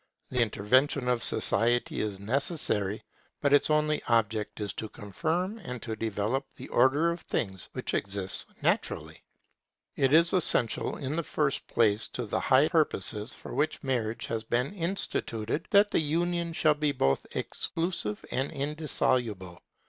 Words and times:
The 0.29 0.41
intervention 0.41 1.07
of 1.07 1.21
society 1.21 2.01
is 2.01 2.19
necessary; 2.19 3.03
but 3.39 3.53
its 3.53 3.69
only 3.69 4.01
object 4.07 4.59
is 4.59 4.73
to 4.73 4.89
confirm 4.89 5.59
and 5.59 5.79
to 5.83 5.95
develop 5.95 6.47
the 6.55 6.69
order 6.69 7.11
of 7.11 7.21
things 7.21 7.69
which 7.73 7.93
exists 7.93 8.47
naturally. 8.63 9.23
It 9.95 10.11
is 10.11 10.33
essential 10.33 10.97
in 10.97 11.15
the 11.17 11.21
first 11.21 11.67
place 11.67 12.07
to 12.13 12.25
the 12.25 12.39
high 12.39 12.69
purposes 12.69 13.35
for 13.35 13.53
which 13.53 13.83
marriage 13.83 14.25
has 14.25 14.43
been 14.43 14.73
instituted, 14.73 15.67
that 15.69 15.91
the 15.91 16.01
union 16.01 16.53
shall 16.53 16.73
be 16.73 16.91
both 16.93 17.27
exclusive 17.35 18.25
and 18.31 18.51
indissoluble. 18.51 19.61